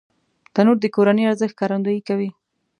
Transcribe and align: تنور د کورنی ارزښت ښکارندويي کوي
تنور 0.53 0.77
د 0.81 0.85
کورنی 0.95 1.23
ارزښت 1.29 1.53
ښکارندويي 1.55 2.01
کوي 2.07 2.29